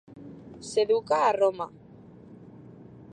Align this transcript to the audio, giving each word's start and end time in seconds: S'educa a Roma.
S'educa 0.69 1.19
a 1.27 1.35
Roma. 1.37 1.69